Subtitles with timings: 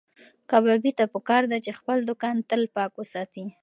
[0.49, 3.45] کبابي ته پکار ده چې خپل دوکان تل پاک وساتي.